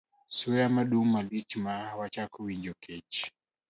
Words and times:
Suya 0.37 0.67
madum 0.75 1.07
malich 1.13 1.51
ma 1.63 1.73
wachako 1.97 2.37
winjo 2.43 2.73
kech 2.83 3.13